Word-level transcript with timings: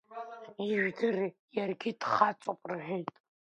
Ижәдыр, 0.67 1.17
иаргьы 1.55 1.91
дхаҵоуп 1.99 2.61
рҳәеит. 2.71 3.09